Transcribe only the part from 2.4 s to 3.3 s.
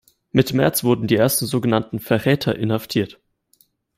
inhaftiert.